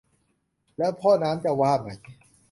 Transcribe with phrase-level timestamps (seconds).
[0.77, 1.89] แล้วพ่อน้ำจะว่าไหม